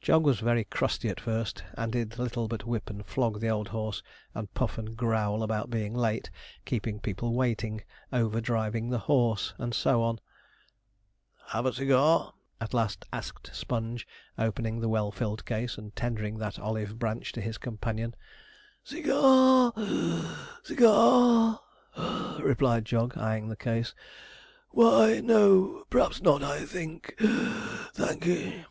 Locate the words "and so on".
9.56-10.18